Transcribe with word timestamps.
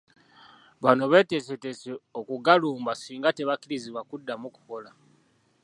Bano 0.83 1.03
bateeseteese 1.11 1.91
okugalumba 2.19 2.91
singa 2.95 3.29
tebakkirizibwa 3.37 4.01
kuddamu 4.09 4.47
kukola. 4.55 4.91